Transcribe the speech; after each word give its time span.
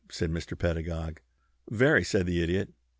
said 0.09 0.31
Mr. 0.31 0.57
Pedagog. 0.57 1.19
"Very," 1.69 2.03
said 2.03 2.25
the 2.25 2.41
Idiot. 2.41 2.73